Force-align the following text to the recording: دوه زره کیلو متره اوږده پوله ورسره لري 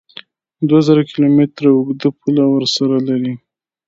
دوه 0.67 0.79
زره 0.87 1.01
کیلو 1.09 1.27
متره 1.37 1.69
اوږده 1.73 2.09
پوله 2.19 2.43
ورسره 2.49 2.97
لري 3.07 3.33